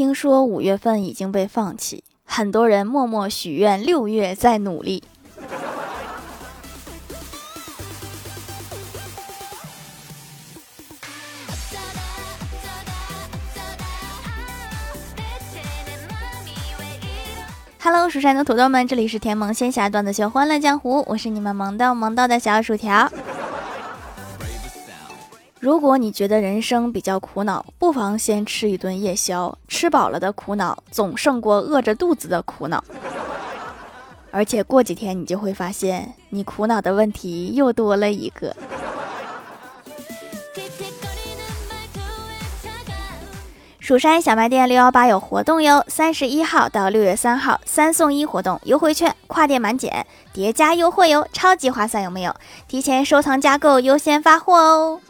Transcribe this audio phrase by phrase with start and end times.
[0.00, 5.04] 听说五月份已经被放弃，很多人默默许愿六月再努力。
[17.82, 23.12] Hello，蜀山的土豆们，这里是甜萌仙侠段子秀《欢乐江湖》，我是你们萌到萌到的小薯条。
[25.60, 32.82] 如果你觉得人生比较苦恼，不妨先吃一顿夜宵，吃饱了的苦恼总胜过饿着肚子的苦恼。
[34.30, 38.56] 而且过几天你就会发现，你苦恼的问题又多了一个。
[43.90, 52.32] 蜀山小卖店六幺八有活动哟，三十一号到六月三号三送一活动，优惠券、跨店满减、叠加优惠哟，超级划算，有没有？
[52.68, 55.00] 提前收藏加购，优先发货哦。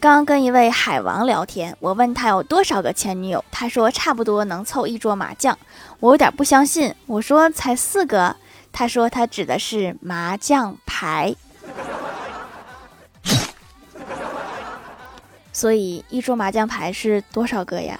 [0.00, 5.58] 刚跟一位海王聊天，我问他有多少个前女友，他说差不多能凑一桌麻将。
[6.00, 8.34] 我有点不相信，我说才四个，
[8.72, 11.34] 他说他指的是麻将牌。
[15.54, 17.98] 所以一桌麻将牌是多少个呀？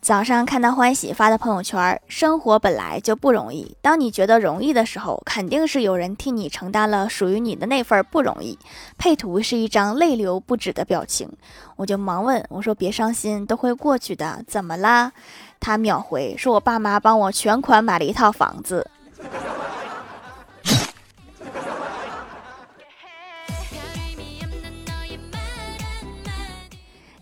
[0.00, 3.76] 早上看到欢喜发的朋友圈，生活本来就不容易。
[3.80, 8.58] 当你觉得容易的时候，肯定是有人替你承担了属于你的那份不容易。
[8.98, 11.30] 配图是一张泪流不止的表情，
[11.76, 15.12] 我就忙问我说：“别伤心，都会过去的，怎么啦？”
[15.60, 18.90] 他秒回说：“我爸妈帮我全款买了一套房子。”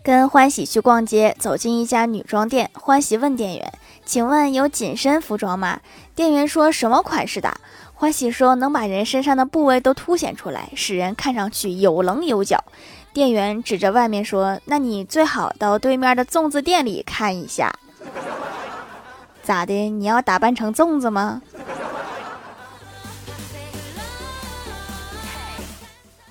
[0.09, 3.71] 跟欢喜去逛街，走进一家女装店，欢喜问店员
[4.03, 5.81] ：“请问有紧身服装吗？”
[6.15, 7.53] 店员说什么款式的？
[7.93, 12.63] 欢喜说能把人身上的部位都凸显出来，使人看上去有棱有角。
[13.13, 17.71] 店员指着外面说：“那你最好到对面的粽子店里看一下。”
[19.45, 19.91] 咋的？
[19.91, 21.43] 你要打扮成粽子吗？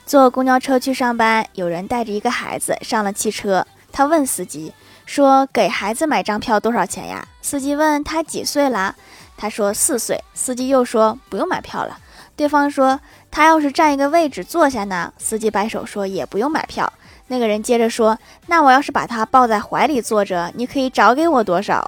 [0.09, 3.67] 坐公交车去上班，有人带着一个孩子上了汽车。
[3.93, 4.73] 他问司机
[5.05, 8.97] 说：“给孩子买张票多少钱呀？”司机问他几岁了，
[9.37, 10.25] 他说四岁。
[10.33, 11.99] 司机又说：“不用买票了。”
[12.35, 12.99] 对方说
[13.31, 16.91] ：“他要是占一个位置坐下呢？”司机摆手说：“也不用买票。”
[17.29, 21.87] 那个人接着说：“那我要是把他抱在怀里坐着，你可以找给我多少？”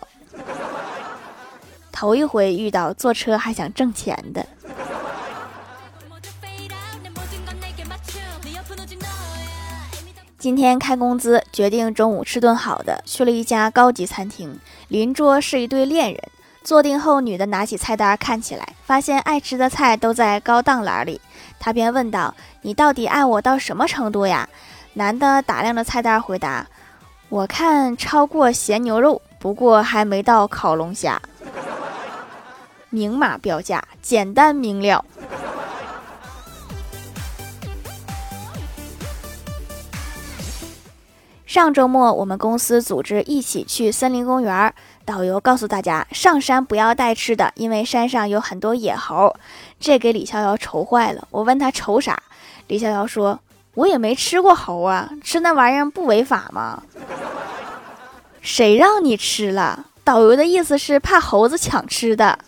[1.90, 4.46] 头一回遇到坐车还想挣钱的。
[10.40, 14.58] 今天开工资，决定中午吃顿好的，去了一家高级餐厅。
[14.88, 16.18] 邻桌是一对恋人，
[16.62, 21.20] 坐定后，女的拿起菜单看起来，发现爱吃的菜都在高档栏里，
[21.58, 24.48] 她便问道：“你到底爱我到什么程度呀？”
[24.94, 26.66] 男的打量着菜单，回答
[27.28, 31.20] ：“我看超过咸牛肉，不过还没到烤龙虾。”
[32.88, 35.04] 明码标价，简单明了。
[41.50, 44.72] 上周末，我们公司组织一起去森林公园。
[45.04, 49.34] 导游告诉大家，上山不要带吃的，因为山上有很多野猴。
[49.80, 51.26] 这给李逍遥愁坏了。
[51.32, 52.22] 我问他愁啥，
[52.68, 53.40] 李逍遥说
[53.74, 56.84] ：“我也没吃过猴啊，吃那玩意儿不违法吗？”
[58.40, 59.86] 谁让你吃了？
[60.04, 62.38] 导游的意思是怕猴子抢吃的。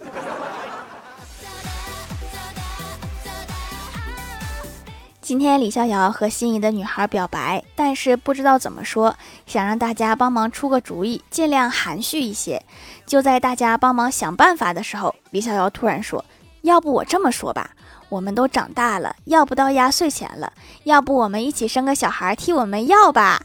[5.22, 9.14] 今天李逍遥和心仪的女孩表白，但是不知道怎么说，
[9.46, 12.60] 想让大家帮忙出个主意，尽量含蓄一些。
[13.06, 16.24] 就在大家帮忙想办法的时候，李逍遥突然说
[16.62, 17.70] ：“要不我这么说吧，
[18.08, 20.52] 我们都长大了，要不到压岁钱了，
[20.82, 23.40] 要不我们一起生个小孩替我们要吧？”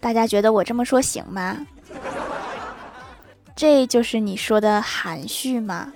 [0.00, 1.58] 大家觉得我这么说行吗？
[3.54, 5.92] 这就是你说的含蓄吗？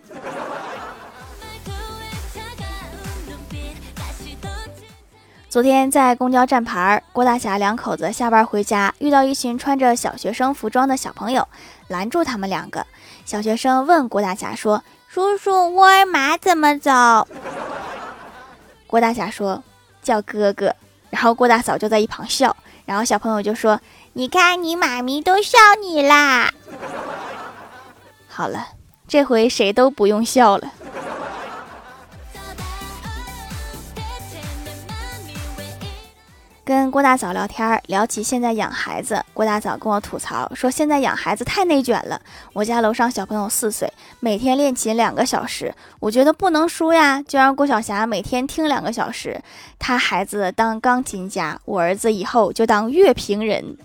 [5.54, 11.47] 昨天在公交站牌，郭大侠两口子下班回家，遇到一群穿着小学生服装的小朋友，
[11.86, 12.84] 拦住他们两个。
[13.24, 16.91] 小学生问郭大侠说：“叔叔，沃尔玛怎么走？”
[18.89, 19.62] 郭大侠说
[20.03, 20.74] ：“叫哥哥。”
[21.10, 23.80] 然后郭大嫂就在一旁笑，然后小朋友就说
[24.15, 26.53] ：“你看，你妈咪都笑你啦。”
[28.27, 28.71] 好了，
[29.06, 30.72] 这回谁都不用笑了。
[36.65, 42.19] 跟郭大嫂聊天，聊起现在养孩子，郭大嫂跟我吐槽说，现在养孩子太内卷了。
[42.55, 49.39] 我家楼上小朋友四岁，每天练琴两个小时，我觉得不能输呀，就让郭晓霞每天听两个小时。
[49.78, 53.77] 他孩子当钢琴家，我儿子以后就当乐评人。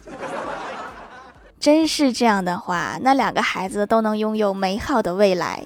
[1.60, 5.66] 真是这样的话，那两个孩子都能拥有美好的未来。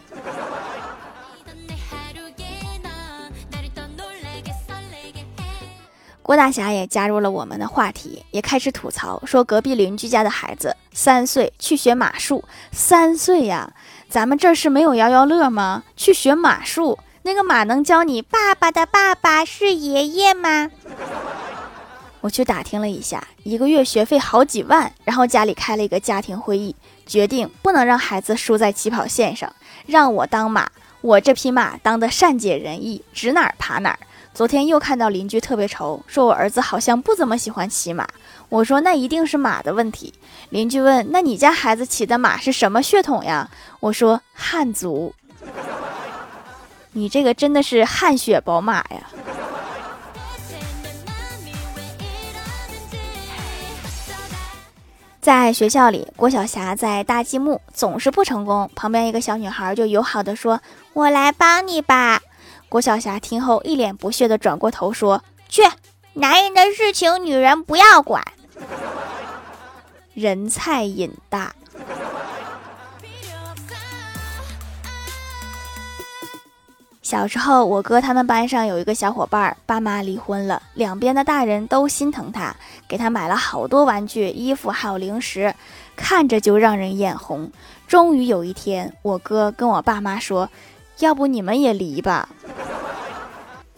[6.24, 13.74] 郭大侠也加入了我们的话题，也开始吐槽说隔壁邻居家的孩子三岁去学马术，三岁呀，
[14.08, 15.84] 咱们这是没有摇摇乐吗？
[15.98, 20.72] 去学马术，那个马能教你爸爸的爸爸是爷爷吗？
[22.22, 26.74] 我去打听了一下，一个月学费好几万，然后家里开了一个家庭会议，
[27.06, 29.54] 决定不能让孩子输在起跑线上，
[29.88, 30.72] 让我当马，
[31.02, 34.00] 我这匹马当得善解人意，指哪儿爬哪儿。
[34.34, 38.08] 昨天又看到邻居特别愁，说我儿子好像不怎么喜欢骑马。
[38.50, 40.12] 我说那一定是马的问题。
[40.50, 43.48] 邻居问：那你家孩子骑的马是什么血统呀？
[43.80, 45.14] 我说汉族。
[46.94, 49.08] 你这个真的是汗血宝马呀！
[55.22, 60.60] 在学校里，郭晓霞在搭积木总是不成功，旁边一个小女孩就友好的说
[60.94, 62.20] ：“我来帮你吧。”
[62.74, 65.62] 郭晓霞听后一脸不屑地转过头说：“去，
[66.14, 68.24] 男人的事情女人不要管。”
[70.16, 71.54] 人菜瘾大。
[77.04, 82.56] 小时候，我哥他们班上有一个小伙伴，爸妈离婚了，两边的大人都心疼他，
[82.88, 85.54] 给他买了好多玩具、衣服还有零食，
[85.96, 87.52] 看着就让人眼红。
[87.86, 90.50] 终于有一天，我哥跟我爸妈说
[91.00, 92.30] ：“要不你们也离吧。”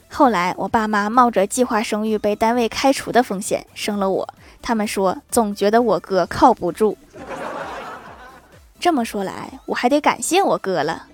[0.10, 4.34] 后来，我爸妈冒着计划生育被单位开除的风险生了我。
[4.62, 6.98] 他们说，总觉得我哥靠不住。
[8.80, 11.08] 这么说来，我还得感谢我哥了。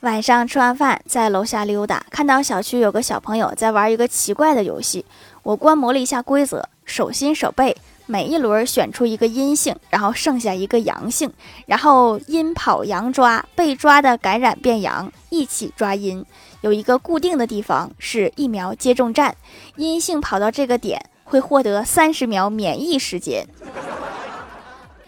[0.00, 5.04] 晚上吃完饭，在楼下溜达，看到小区有个小朋友在玩一个奇怪的游戏。
[5.42, 7.76] 我观摩了一下规则：手心手背。
[8.06, 11.32] 每一轮选出一个阴性，然后剩下一个阳性，
[11.66, 16.24] 然后阴跑阳抓，被抓的感染变阳，一起抓阴。
[16.60, 19.36] 有一个固定的地方是疫苗接种站，
[19.76, 23.46] 阴性跑到这个点会获得三十秒免疫时间。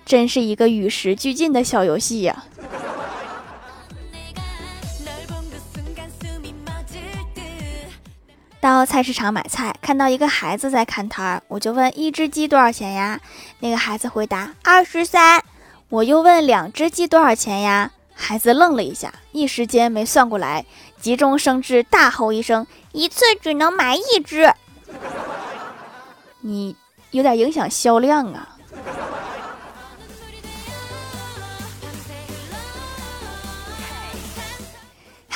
[0.04, 2.44] 真是一个与时俱进的小游戏呀！
[8.60, 13.20] 到菜市场买菜，看到一个孩子在看摊儿，我就问一只鸡多少钱呀？
[13.60, 15.42] 那个孩子回答二十三。
[15.88, 17.92] 我又问两只鸡多少钱呀？
[18.14, 20.66] 孩子愣了一下，一时间没算过来，
[21.00, 24.52] 急中生智，大吼一声：“一次只能买一只。
[26.42, 26.74] ”你
[27.12, 28.57] 有点影响销量啊。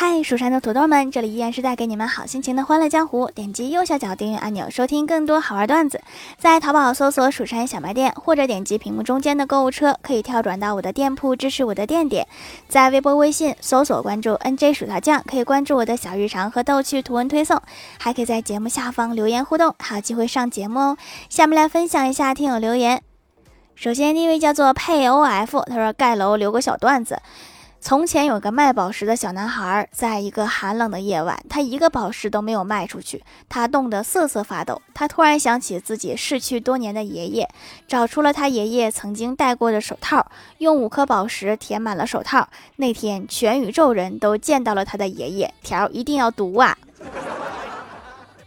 [0.04, 3.30] 嗨，蜀山的土豆们，这里依然是带给你们好心情的欢乐江湖。
[3.30, 6.00] 点击右下角订阅按钮，收听更多好玩段子。
[6.36, 12.26] 在淘宝搜索“蜀山小卖店”，或者点击屏幕中间的购物车，可以跳转到我的店铺，支持我的店点。
[12.68, 17.62] 在微博、微信搜索关注 “nj 薯条酱”，可以关注我的小日常和逗趣图文推送，
[18.00, 20.96] 还可以在节目下方留言互动，还有机会上节目哦。
[21.28, 23.00] 下面来分享一下听友留言。
[23.76, 25.28] 首先第一位叫做配 of，
[25.68, 27.22] 他说盖楼留个小段子。
[27.84, 34.80] 从前有个卖宝石的小男孩，在一个寒冷的夜晚，他一个宝石都没有卖出去，他冻得瑟瑟发抖。
[34.94, 37.48] 他突然想起自己逝去多年的爷爷，
[37.88, 42.48] 找出了他爷爷曾经戴过的手套，用五颗宝石填满了手套。
[42.76, 46.78] 那天，全宇宙人都见到了他的爷爷，条一定要读啊！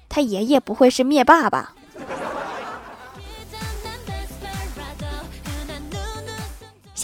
[0.08, 1.74] 他爷爷不会是灭霸吧？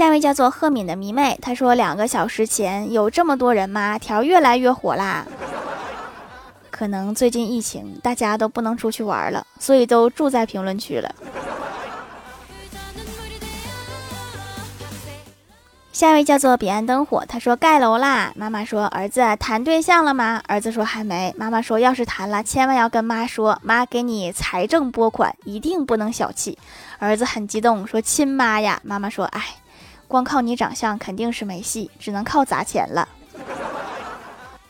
[0.01, 3.99] 下一位叫做赫敏的迷妹，她说两个小时前有这么多人吗？
[3.99, 5.23] 条越来越火啦。
[6.71, 11.13] 可能最近疫情，大家都不能出去玩了，所以都住在评论区了。
[15.93, 18.33] 下一位叫做彼岸灯火，他说盖楼啦。
[18.35, 20.41] 妈妈说儿子谈对象了吗？
[20.47, 21.31] 儿子说还没。
[21.37, 26.57] 妈妈说要是谈了，千万要跟妈说，妈给你财政拨款，一定不能小气。
[26.97, 28.81] 儿子很激动说亲妈呀。
[28.83, 29.57] 妈妈说哎。
[30.11, 33.07] 光靠你长相肯定是没戏，只能靠砸钱了。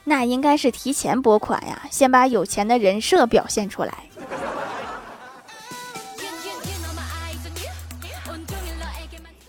[0.03, 3.91] 那应该是提前拨款呀，先把有钱的人设表现出来。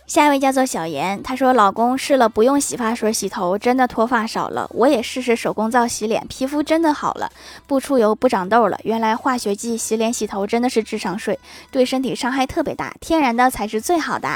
[0.07, 4.67] 下一位叫做小妍，她说老公试了不用洗发水洗头，真的脱发少了。
[4.71, 7.31] 我也试试手工皂洗脸，皮肤真的好了，
[7.67, 8.79] 不出油不长痘了。
[8.85, 11.39] 原来化学剂洗脸洗头真的是智商税，
[11.71, 14.29] 对身体伤害特别大，天然的才是最好的。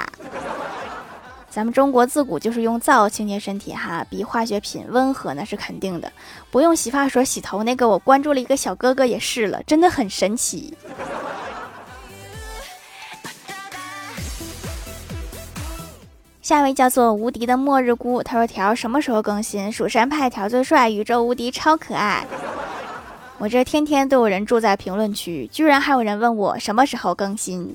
[1.56, 6.12] 咱们中国自古就是用皂清洁身体哈，比化学品温和那是肯定的。
[6.50, 10.76] 不用洗发水洗头那个，我关注了一个小哥哥也试了，真的很神奇。
[16.42, 19.72] 下一位叫做无敌的末日菇，他说条什么时候更新？
[19.72, 22.26] 蜀山派条最帅，宇宙无敌超可爱。
[23.38, 27.74] 我这天天都有人住在评论区，居然还有人问我什么时候更新。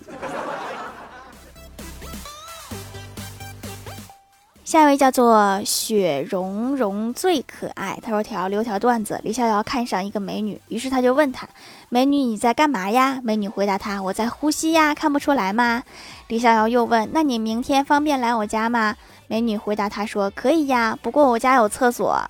[4.72, 11.46] 下一位叫做雪融融最可爱，他说条留条段子，李逍遥看上一个美女，于是他就问她
[11.92, 15.84] ：“美女你在干嘛呀？”美女回答他：“我在呼吸呀，看不出来吗？”
[16.30, 18.96] 李逍遥又问：“那你明天方便来我家吗？”
[19.28, 22.22] 美女回答他说：“可以呀，不过我家有厕所。”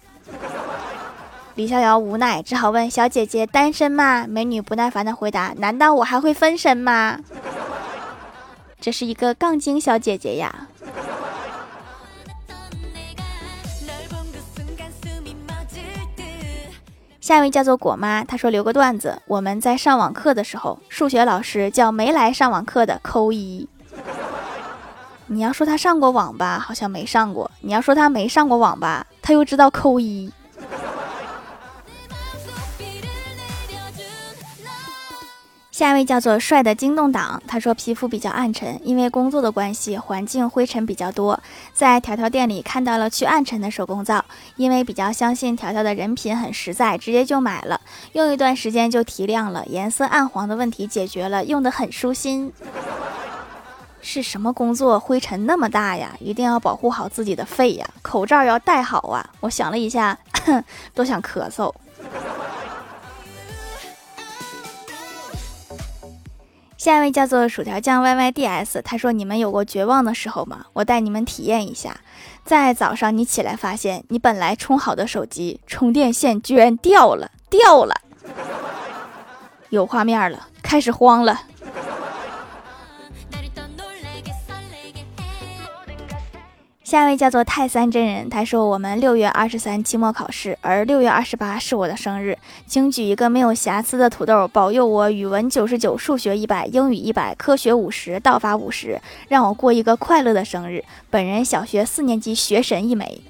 [1.53, 7.19] 李逍遥无奈，只好问：“小姐姐单身吗？”美女不耐烦的回答：“难道我还会分身吗？”
[8.81, 10.69] 这是一个杠精小姐姐呀。
[17.21, 23.69] 下一位叫做果妈，她说留个段子：我们在上网课的时候，数学老师叫没来上网课的扣一。
[25.27, 30.33] 你要说他上过网吧，好像没上过；你要说他没上过网吧，他又知道扣一。
[35.81, 41.39] 下一位叫做帅的惊动党，他说皮肤比较暗沉，因为工作的关系，环境灰尘比较多，
[41.73, 44.23] 在条条店里看到了去暗沉的手工皂，
[44.57, 47.81] 因为比较相信条条的人品很实在，直接就买了，
[48.13, 52.53] 用一段时间就提亮了，颜色暗黄的问题解决了，用的很舒心。
[54.03, 56.15] 是什么工作灰尘那么大呀？
[56.19, 59.27] 一定要保护好自己的肺呀，口罩要戴好啊！
[59.39, 60.15] 我想了一下，
[60.93, 61.73] 都想咳嗽。
[66.81, 70.65] 下一位叫做薯条酱 Y Y D S，他说：“你们有过绝望的时候吗？
[70.73, 71.95] 我带你们体验一下，
[72.43, 77.93] 在早上你起来发现，你本来充好的手机充电线居然掉了，掉了，
[79.69, 81.41] 有画面了，开始慌了。”
[86.91, 100.83] 下一位叫做泰山真人，他说：“我们六月二十三期末考试，而六月二十八是我的生日，请举一个没有瑕疵的土豆，保佑我语文九十九，数学一百，英语一百，科学五十，道法五十，让我过一个快乐的生日。
[101.09, 103.21] 本人小学四年级学神一枚。”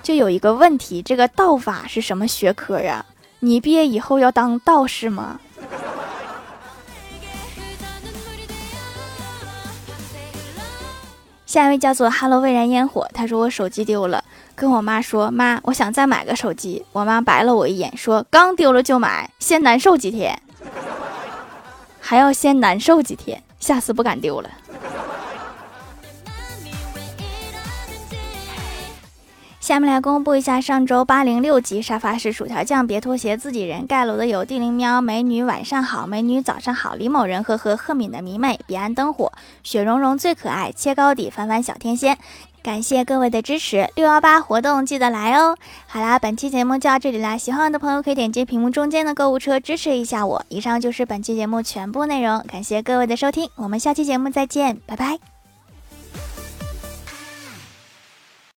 [0.00, 3.04] 就有一个问题，这个道法是什么学科呀？
[3.40, 5.40] 你毕业以后要当道士吗？
[11.50, 14.22] 下一位叫做 “Hello 未燃烟火”，他说我手机丢了，
[14.54, 20.40] 跟我妈说：“妈，我想再买个手机。”我妈白了我一眼，说：“刚丢了就买，先难受几天，
[21.98, 24.48] 还要先难受几天，下次不敢丢了。”
[29.70, 42.18] 下面来公布一下上周八零六集沙发是薯条酱，别拖鞋，自己人盖楼的有地灵喵、美女晚上好、美女早上好、李某人呵呵赫敏的迷妹、彼岸灯火、雪融融最可爱、切糕底、凡凡小天仙，
[42.64, 43.88] 感谢各位的支持。
[43.94, 45.56] 六幺八活动记得来哦。
[45.86, 50.44] 好啦，本期节目就到这里啦，喜欢我的朋友可以点击屏幕中间的购物车支持一下我。
[50.48, 55.39] 以上就是本期节目全部内容，感谢各位的收听，我们下期节目再见，拜拜。